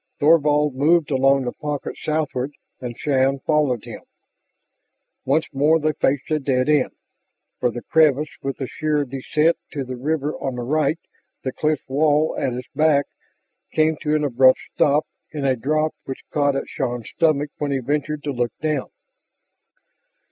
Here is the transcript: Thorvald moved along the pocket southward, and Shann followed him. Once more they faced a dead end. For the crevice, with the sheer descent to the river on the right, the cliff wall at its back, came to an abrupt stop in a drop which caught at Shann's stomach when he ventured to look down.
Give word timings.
Thorvald 0.19 0.73
moved 0.73 1.11
along 1.11 1.43
the 1.43 1.51
pocket 1.51 1.95
southward, 1.95 2.53
and 2.79 2.97
Shann 2.97 3.37
followed 3.37 3.83
him. 3.85 4.01
Once 5.25 5.45
more 5.53 5.79
they 5.79 5.93
faced 5.93 6.31
a 6.31 6.39
dead 6.39 6.67
end. 6.67 6.89
For 7.59 7.69
the 7.69 7.83
crevice, 7.83 8.35
with 8.41 8.57
the 8.57 8.65
sheer 8.65 9.05
descent 9.05 9.57
to 9.73 9.83
the 9.83 9.95
river 9.97 10.33
on 10.39 10.55
the 10.55 10.63
right, 10.63 10.97
the 11.43 11.51
cliff 11.53 11.81
wall 11.87 12.35
at 12.35 12.51
its 12.53 12.67
back, 12.73 13.05
came 13.73 13.95
to 13.97 14.15
an 14.15 14.23
abrupt 14.23 14.61
stop 14.73 15.05
in 15.33 15.45
a 15.45 15.55
drop 15.55 15.93
which 16.05 16.23
caught 16.31 16.55
at 16.55 16.67
Shann's 16.67 17.09
stomach 17.11 17.51
when 17.59 17.69
he 17.69 17.77
ventured 17.77 18.23
to 18.23 18.31
look 18.31 18.53
down. 18.59 18.89